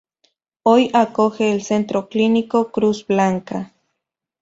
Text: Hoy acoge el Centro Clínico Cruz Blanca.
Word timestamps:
Hoy 0.63 0.89
acoge 0.95 1.51
el 1.51 1.61
Centro 1.61 2.09
Clínico 2.09 2.71
Cruz 2.71 3.05
Blanca. 3.05 3.71